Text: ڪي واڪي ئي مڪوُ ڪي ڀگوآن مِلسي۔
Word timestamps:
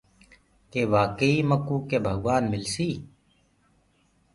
ڪي 0.71 0.81
واڪي 0.93 1.29
ئي 1.35 1.39
مڪوُ 1.49 1.75
ڪي 1.89 1.97
ڀگوآن 2.05 2.43
مِلسي۔ 2.51 2.89